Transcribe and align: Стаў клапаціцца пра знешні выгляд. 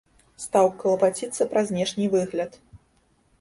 Стаў 0.43 0.69
клапаціцца 0.79 1.47
пра 1.51 1.61
знешні 1.69 2.09
выгляд. 2.15 2.59